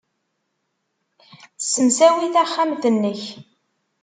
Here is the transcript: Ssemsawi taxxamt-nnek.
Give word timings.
Ssemsawi 1.63 2.27
taxxamt-nnek. 2.33 3.21